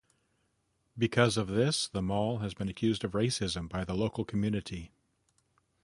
[0.97, 4.91] Because of this, the mall has been accused of racism by the local community.